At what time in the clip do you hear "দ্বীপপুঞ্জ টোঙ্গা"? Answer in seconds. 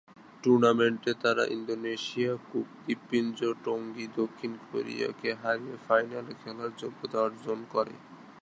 2.85-4.05